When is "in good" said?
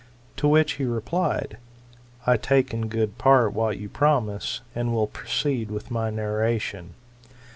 2.73-3.19